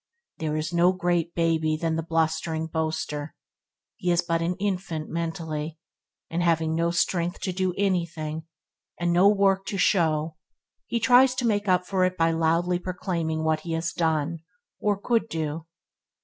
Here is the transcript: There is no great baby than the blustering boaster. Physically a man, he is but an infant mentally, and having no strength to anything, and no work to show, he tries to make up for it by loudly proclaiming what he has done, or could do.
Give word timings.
There 0.39 0.57
is 0.57 0.73
no 0.73 0.91
great 0.93 1.35
baby 1.35 1.77
than 1.79 1.95
the 1.95 2.01
blustering 2.01 2.65
boaster. 2.65 3.35
Physically 4.01 4.07
a 4.07 4.09
man, 4.09 4.09
he 4.09 4.11
is 4.13 4.21
but 4.23 4.41
an 4.41 4.55
infant 4.55 5.09
mentally, 5.11 5.77
and 6.27 6.41
having 6.41 6.73
no 6.73 6.89
strength 6.89 7.39
to 7.41 7.73
anything, 7.77 8.47
and 8.99 9.13
no 9.13 9.27
work 9.29 9.67
to 9.67 9.77
show, 9.77 10.37
he 10.87 10.99
tries 10.99 11.35
to 11.35 11.45
make 11.45 11.67
up 11.67 11.85
for 11.85 12.03
it 12.03 12.17
by 12.17 12.31
loudly 12.31 12.79
proclaiming 12.79 13.43
what 13.43 13.59
he 13.59 13.73
has 13.73 13.93
done, 13.93 14.39
or 14.79 14.97
could 14.99 15.29
do. 15.29 15.67